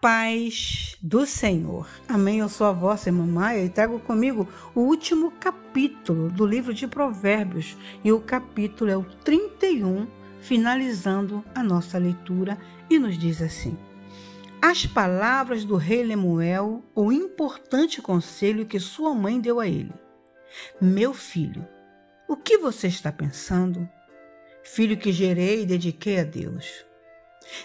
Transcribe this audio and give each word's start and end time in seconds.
paz 0.00 0.96
do 1.02 1.26
Senhor. 1.26 1.88
Amém. 2.08 2.38
Eu 2.38 2.48
sou 2.48 2.66
a 2.66 2.72
vossa 2.72 3.08
irmã 3.08 3.26
Maia 3.26 3.64
e 3.64 3.68
trago 3.68 3.98
comigo 3.98 4.48
o 4.74 4.80
último 4.80 5.32
capítulo 5.32 6.30
do 6.30 6.46
livro 6.46 6.72
de 6.72 6.86
Provérbios. 6.86 7.76
E 8.04 8.12
o 8.12 8.20
capítulo 8.20 8.90
é 8.90 8.96
o 8.96 9.04
31, 9.04 10.06
finalizando 10.40 11.44
a 11.54 11.62
nossa 11.62 11.98
leitura, 11.98 12.58
e 12.88 12.98
nos 12.98 13.18
diz 13.18 13.42
assim: 13.42 13.76
As 14.62 14.86
palavras 14.86 15.64
do 15.64 15.76
rei 15.76 16.02
Lemuel, 16.02 16.82
o 16.94 17.12
importante 17.12 18.00
conselho 18.00 18.66
que 18.66 18.78
sua 18.78 19.14
mãe 19.14 19.40
deu 19.40 19.58
a 19.60 19.66
ele. 19.66 19.92
Meu 20.80 21.12
filho, 21.12 21.66
o 22.28 22.36
que 22.36 22.58
você 22.58 22.86
está 22.86 23.10
pensando? 23.10 23.88
Filho 24.62 24.96
que 24.96 25.12
gerei 25.12 25.62
e 25.62 25.66
dediquei 25.66 26.20
a 26.20 26.24
Deus. 26.24 26.87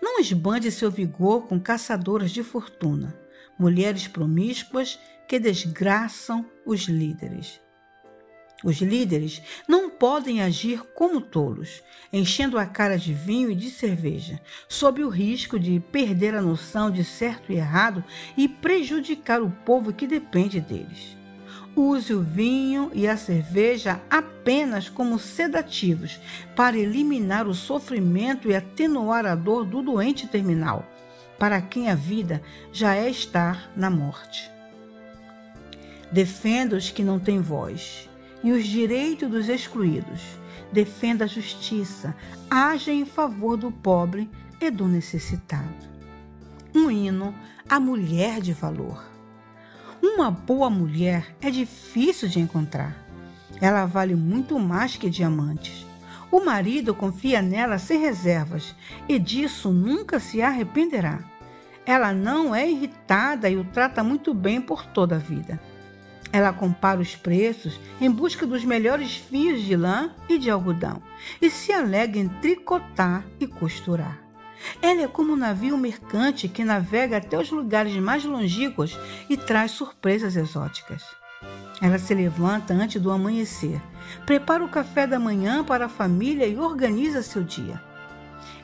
Não 0.00 0.20
esbande 0.20 0.70
seu 0.70 0.90
vigor 0.90 1.46
com 1.46 1.60
caçadoras 1.60 2.30
de 2.30 2.42
fortuna, 2.42 3.18
mulheres 3.58 4.08
promíscuas 4.08 4.98
que 5.26 5.38
desgraçam 5.38 6.44
os 6.64 6.82
líderes. 6.82 7.60
Os 8.64 8.78
líderes 8.78 9.40
não 9.68 9.88
podem 9.88 10.42
agir 10.42 10.82
como 10.94 11.20
tolos, 11.20 11.80
enchendo 12.12 12.58
a 12.58 12.66
cara 12.66 12.98
de 12.98 13.14
vinho 13.14 13.50
e 13.50 13.54
de 13.54 13.70
cerveja, 13.70 14.40
sob 14.68 15.04
o 15.04 15.08
risco 15.08 15.60
de 15.60 15.78
perder 15.78 16.34
a 16.34 16.42
noção 16.42 16.90
de 16.90 17.04
certo 17.04 17.52
e 17.52 17.56
errado 17.56 18.02
e 18.36 18.48
prejudicar 18.48 19.40
o 19.40 19.50
povo 19.64 19.92
que 19.92 20.08
depende 20.08 20.60
deles. 20.60 21.17
Use 21.76 22.12
o 22.12 22.22
vinho 22.22 22.90
e 22.92 23.06
a 23.06 23.16
cerveja 23.16 24.00
apenas 24.10 24.88
como 24.88 25.18
sedativos 25.18 26.20
para 26.56 26.76
eliminar 26.76 27.46
o 27.46 27.54
sofrimento 27.54 28.50
e 28.50 28.56
atenuar 28.56 29.24
a 29.26 29.34
dor 29.34 29.64
do 29.64 29.82
doente 29.82 30.26
terminal, 30.26 30.84
para 31.38 31.60
quem 31.60 31.88
a 31.88 31.94
vida 31.94 32.42
já 32.72 32.94
é 32.94 33.08
estar 33.08 33.70
na 33.76 33.88
morte. 33.88 34.50
Defenda 36.10 36.76
os 36.76 36.90
que 36.90 37.04
não 37.04 37.20
têm 37.20 37.40
voz 37.40 38.08
e 38.42 38.50
os 38.50 38.66
direitos 38.66 39.30
dos 39.30 39.48
excluídos. 39.48 40.22
Defenda 40.72 41.24
a 41.24 41.28
justiça, 41.28 42.14
haja 42.50 42.92
em 42.92 43.04
favor 43.04 43.56
do 43.56 43.70
pobre 43.70 44.28
e 44.60 44.70
do 44.70 44.86
necessitado. 44.86 45.88
Um 46.74 46.90
hino 46.90 47.34
à 47.68 47.78
mulher 47.78 48.40
de 48.40 48.52
valor. 48.52 49.17
Uma 50.00 50.30
boa 50.30 50.70
mulher 50.70 51.34
é 51.40 51.50
difícil 51.50 52.28
de 52.28 52.38
encontrar. 52.38 52.96
Ela 53.60 53.84
vale 53.84 54.14
muito 54.14 54.58
mais 54.58 54.96
que 54.96 55.10
diamantes. 55.10 55.84
O 56.30 56.40
marido 56.40 56.94
confia 56.94 57.42
nela 57.42 57.78
sem 57.78 58.00
reservas 58.00 58.74
e 59.08 59.18
disso 59.18 59.70
nunca 59.70 60.20
se 60.20 60.40
arrependerá. 60.40 61.18
Ela 61.84 62.12
não 62.12 62.54
é 62.54 62.70
irritada 62.70 63.48
e 63.48 63.56
o 63.56 63.64
trata 63.64 64.04
muito 64.04 64.34
bem 64.34 64.60
por 64.60 64.84
toda 64.86 65.16
a 65.16 65.18
vida. 65.18 65.60
Ela 66.30 66.52
compara 66.52 67.00
os 67.00 67.16
preços 67.16 67.80
em 68.00 68.10
busca 68.10 68.46
dos 68.46 68.64
melhores 68.64 69.16
fios 69.16 69.62
de 69.62 69.74
lã 69.74 70.10
e 70.28 70.38
de 70.38 70.50
algodão 70.50 71.02
e 71.40 71.50
se 71.50 71.72
alega 71.72 72.18
em 72.18 72.28
tricotar 72.28 73.24
e 73.40 73.46
costurar. 73.46 74.27
Ela 74.80 75.02
é 75.02 75.08
como 75.08 75.32
um 75.32 75.36
navio 75.36 75.76
mercante 75.76 76.48
que 76.48 76.64
navega 76.64 77.16
até 77.16 77.38
os 77.38 77.50
lugares 77.50 77.94
mais 77.96 78.24
longínquos 78.24 78.98
e 79.28 79.36
traz 79.36 79.72
surpresas 79.72 80.36
exóticas. 80.36 81.02
Ela 81.80 81.98
se 81.98 82.12
levanta 82.14 82.74
antes 82.74 83.00
do 83.00 83.10
amanhecer, 83.10 83.80
prepara 84.26 84.64
o 84.64 84.68
café 84.68 85.06
da 85.06 85.18
manhã 85.18 85.62
para 85.62 85.86
a 85.86 85.88
família 85.88 86.46
e 86.46 86.58
organiza 86.58 87.22
seu 87.22 87.42
dia. 87.42 87.80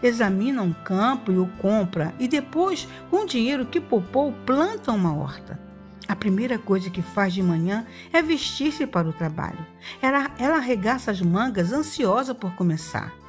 Examina 0.02 0.62
um 0.62 0.72
campo 0.72 1.30
e 1.30 1.38
o 1.38 1.46
compra, 1.58 2.12
e 2.18 2.26
depois, 2.26 2.88
com 3.10 3.18
o 3.18 3.26
dinheiro 3.26 3.66
que 3.66 3.80
poupou, 3.80 4.32
planta 4.44 4.92
uma 4.92 5.14
horta. 5.14 5.58
A 6.06 6.14
primeira 6.14 6.58
coisa 6.58 6.90
que 6.90 7.00
faz 7.00 7.32
de 7.32 7.42
manhã 7.42 7.86
é 8.12 8.20
vestir-se 8.20 8.86
para 8.86 9.08
o 9.08 9.12
trabalho. 9.12 9.64
Ela, 10.02 10.30
ela 10.38 10.56
arregaça 10.56 11.10
as 11.10 11.22
mangas, 11.22 11.72
ansiosa 11.72 12.34
por 12.34 12.54
começar 12.54 13.23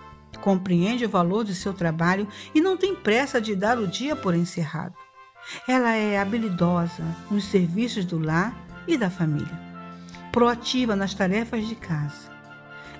compreende 0.45 1.03
o 1.03 1.09
valor 1.09 1.43
de 1.43 1.55
seu 1.55 1.73
trabalho 1.73 2.27
e 2.53 2.61
não 2.61 2.77
tem 2.77 2.93
pressa 2.93 3.41
de 3.41 3.55
dar 3.55 3.79
o 3.79 3.87
dia 3.87 4.15
por 4.15 4.35
encerrado. 4.35 4.93
Ela 5.67 5.95
é 5.95 6.19
habilidosa 6.19 7.03
nos 7.31 7.45
serviços 7.45 8.05
do 8.05 8.19
lar 8.19 8.55
e 8.87 8.95
da 8.95 9.09
família, 9.09 9.59
proativa 10.31 10.95
nas 10.95 11.15
tarefas 11.15 11.67
de 11.67 11.73
casa. 11.73 12.31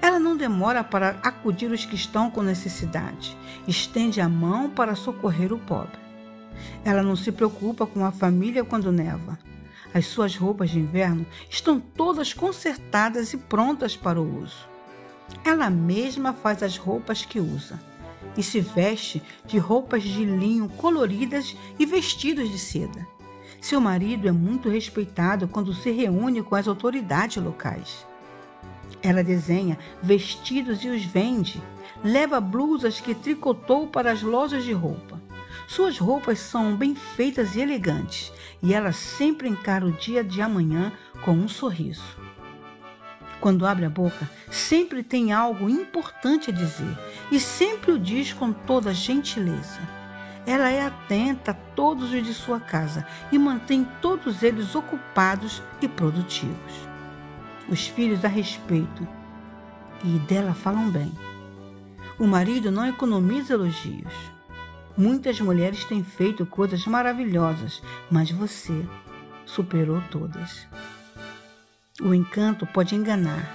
Ela 0.01 0.19
não 0.19 0.35
demora 0.35 0.83
para 0.83 1.19
acudir 1.21 1.69
os 1.71 1.85
que 1.85 1.93
estão 1.93 2.31
com 2.31 2.41
necessidade, 2.41 3.37
estende 3.67 4.19
a 4.19 4.27
mão 4.27 4.67
para 4.67 4.95
socorrer 4.95 5.53
o 5.53 5.59
pobre. 5.59 5.99
Ela 6.83 7.03
não 7.03 7.15
se 7.15 7.31
preocupa 7.31 7.85
com 7.85 8.03
a 8.03 8.11
família 8.11 8.63
quando 8.63 8.91
neva. 8.91 9.37
As 9.93 10.07
suas 10.07 10.35
roupas 10.35 10.71
de 10.71 10.79
inverno 10.79 11.27
estão 11.47 11.79
todas 11.79 12.33
consertadas 12.33 13.33
e 13.33 13.37
prontas 13.37 13.95
para 13.95 14.19
o 14.19 14.41
uso. 14.41 14.74
Ela 15.43 15.69
mesma 15.69 16.33
faz 16.33 16.61
as 16.63 16.77
roupas 16.77 17.25
que 17.25 17.39
usa 17.39 17.79
e 18.37 18.43
se 18.43 18.59
veste 18.59 19.21
de 19.45 19.57
roupas 19.57 20.03
de 20.03 20.25
linho 20.25 20.67
coloridas 20.69 21.55
e 21.79 21.85
vestidos 21.85 22.49
de 22.49 22.59
seda. 22.59 23.07
Seu 23.61 23.79
marido 23.79 24.27
é 24.27 24.31
muito 24.31 24.69
respeitado 24.69 25.47
quando 25.47 25.73
se 25.73 25.91
reúne 25.91 26.43
com 26.43 26.55
as 26.55 26.67
autoridades 26.67 27.41
locais. 27.41 28.05
Ela 29.01 29.23
desenha 29.23 29.77
vestidos 30.01 30.83
e 30.83 30.89
os 30.89 31.03
vende, 31.03 31.61
leva 32.03 32.39
blusas 32.39 32.99
que 32.99 33.15
tricotou 33.15 33.87
para 33.87 34.11
as 34.11 34.21
lojas 34.21 34.63
de 34.63 34.73
roupa. 34.73 35.21
Suas 35.67 35.97
roupas 35.97 36.39
são 36.39 36.75
bem 36.75 36.93
feitas 36.93 37.55
e 37.55 37.61
elegantes, 37.61 38.31
e 38.61 38.73
ela 38.73 38.91
sempre 38.91 39.49
encara 39.49 39.85
o 39.85 39.91
dia 39.91 40.23
de 40.23 40.41
amanhã 40.41 40.91
com 41.23 41.31
um 41.31 41.47
sorriso. 41.47 42.24
Quando 43.45 43.67
abre 43.67 43.85
a 43.85 43.89
boca, 43.91 44.27
sempre 44.49 45.03
tem 45.03 45.31
algo 45.31 45.69
importante 45.69 46.49
a 46.49 46.51
dizer 46.51 46.97
e 47.31 47.39
sempre 47.39 47.91
o 47.91 47.99
diz 47.99 48.33
com 48.33 48.51
toda 48.51 48.91
gentileza. 48.91 49.81
Ela 50.47 50.71
é 50.71 50.83
atenta 50.83 51.51
a 51.51 51.53
todos 51.53 52.11
os 52.11 52.23
de 52.23 52.33
sua 52.33 52.59
casa 52.59 53.05
e 53.31 53.37
mantém 53.37 53.87
todos 54.01 54.41
eles 54.41 54.73
ocupados 54.73 55.61
e 55.79 55.87
produtivos. 55.87 56.73
Os 57.69 57.85
filhos 57.85 58.25
a 58.25 58.27
respeitam 58.27 59.07
e 60.03 60.17
dela 60.27 60.55
falam 60.55 60.89
bem. 60.89 61.13
O 62.17 62.25
marido 62.25 62.71
não 62.71 62.87
economiza 62.87 63.53
elogios. 63.53 64.15
Muitas 64.97 65.39
mulheres 65.39 65.85
têm 65.85 66.03
feito 66.03 66.47
coisas 66.47 66.87
maravilhosas, 66.87 67.79
mas 68.09 68.31
você 68.31 68.83
superou 69.45 70.01
todas. 70.09 70.67
O 72.01 72.13
encanto 72.13 72.65
pode 72.65 72.93
enganar 72.93 73.49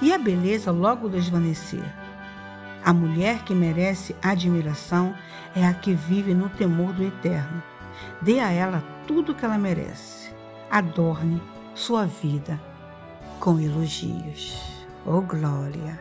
e 0.00 0.10
a 0.10 0.16
beleza 0.16 0.70
logo 0.70 1.10
desvanecer. 1.10 1.84
A 2.82 2.90
mulher 2.90 3.42
que 3.44 3.54
merece 3.54 4.16
admiração 4.22 5.14
é 5.54 5.66
a 5.66 5.74
que 5.74 5.92
vive 5.92 6.32
no 6.32 6.48
temor 6.48 6.94
do 6.94 7.04
eterno. 7.04 7.62
Dê 8.22 8.40
a 8.40 8.50
ela 8.50 8.82
tudo 9.06 9.32
o 9.32 9.34
que 9.34 9.44
ela 9.44 9.58
merece. 9.58 10.34
Adorne 10.70 11.42
sua 11.74 12.06
vida 12.06 12.58
com 13.40 13.60
elogios. 13.60 14.58
Oh 15.04 15.20
glória! 15.20 16.00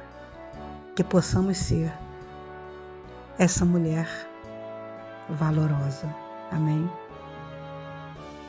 Que 0.95 1.03
possamos 1.03 1.57
ser 1.57 1.91
essa 3.37 3.65
mulher 3.65 4.07
valorosa. 5.29 6.07
Amém? 6.53 6.89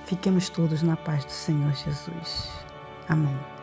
Fiquemos 0.04 0.48
todos 0.48 0.80
na 0.82 0.96
paz 0.96 1.24
do 1.24 1.32
Senhor 1.32 1.72
Jesus. 1.72 2.65
Amém. 3.08 3.55